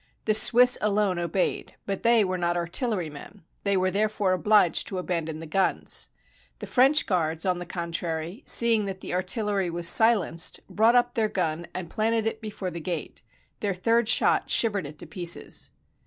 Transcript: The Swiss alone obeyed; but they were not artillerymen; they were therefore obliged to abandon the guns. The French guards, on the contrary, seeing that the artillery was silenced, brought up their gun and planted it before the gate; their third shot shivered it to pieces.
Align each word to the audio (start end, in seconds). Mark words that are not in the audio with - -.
The 0.25 0.33
Swiss 0.33 0.79
alone 0.81 1.19
obeyed; 1.19 1.75
but 1.85 2.01
they 2.01 2.23
were 2.23 2.39
not 2.39 2.57
artillerymen; 2.57 3.43
they 3.63 3.77
were 3.77 3.91
therefore 3.91 4.33
obliged 4.33 4.87
to 4.87 4.97
abandon 4.97 5.37
the 5.37 5.45
guns. 5.45 6.09
The 6.57 6.65
French 6.65 7.05
guards, 7.05 7.45
on 7.45 7.59
the 7.59 7.67
contrary, 7.67 8.41
seeing 8.47 8.85
that 8.85 9.01
the 9.01 9.13
artillery 9.13 9.69
was 9.69 9.87
silenced, 9.87 10.59
brought 10.67 10.95
up 10.95 11.13
their 11.13 11.29
gun 11.29 11.67
and 11.75 11.87
planted 11.87 12.25
it 12.25 12.41
before 12.41 12.71
the 12.71 12.81
gate; 12.81 13.21
their 13.59 13.75
third 13.75 14.09
shot 14.09 14.49
shivered 14.49 14.87
it 14.87 14.97
to 14.97 15.05
pieces. 15.05 15.69